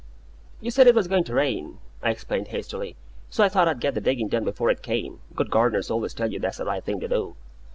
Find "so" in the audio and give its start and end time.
3.29-3.43